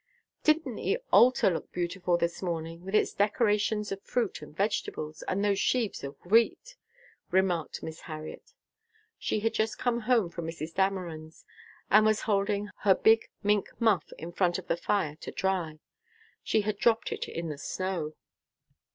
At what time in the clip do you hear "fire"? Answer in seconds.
14.75-15.17